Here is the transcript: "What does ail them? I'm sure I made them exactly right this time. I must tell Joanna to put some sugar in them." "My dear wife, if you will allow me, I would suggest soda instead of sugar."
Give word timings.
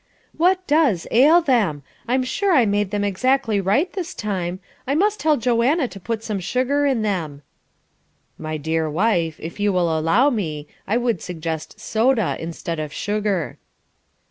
"What 0.35 0.65
does 0.65 1.05
ail 1.11 1.41
them? 1.43 1.83
I'm 2.07 2.23
sure 2.23 2.55
I 2.55 2.65
made 2.65 2.89
them 2.89 3.03
exactly 3.03 3.61
right 3.61 3.93
this 3.93 4.15
time. 4.15 4.59
I 4.87 4.95
must 4.95 5.19
tell 5.19 5.37
Joanna 5.37 5.87
to 5.89 5.99
put 5.99 6.23
some 6.23 6.39
sugar 6.39 6.87
in 6.87 7.03
them." 7.03 7.43
"My 8.35 8.57
dear 8.57 8.89
wife, 8.89 9.35
if 9.39 9.59
you 9.59 9.71
will 9.71 9.95
allow 9.95 10.31
me, 10.31 10.65
I 10.87 10.97
would 10.97 11.21
suggest 11.21 11.79
soda 11.79 12.35
instead 12.39 12.79
of 12.79 12.91
sugar." 12.91 13.59